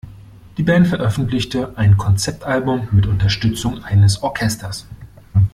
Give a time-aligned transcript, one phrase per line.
[0.57, 4.87] Die Band veröffentlichte ein Konzeptalbum mit Unterstützung eines Orchesters.